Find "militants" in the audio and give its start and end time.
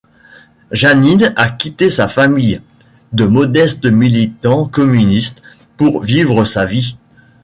3.85-4.65